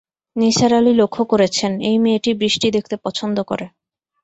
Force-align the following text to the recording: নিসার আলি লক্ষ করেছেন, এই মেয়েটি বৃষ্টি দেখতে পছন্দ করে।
নিসার 0.35 0.71
আলি 0.73 0.93
লক্ষ 1.01 1.17
করেছেন, 1.31 1.71
এই 1.89 1.97
মেয়েটি 2.03 2.31
বৃষ্টি 2.41 2.67
দেখতে 2.75 2.95
পছন্দ 3.05 3.37
করে। 3.49 3.65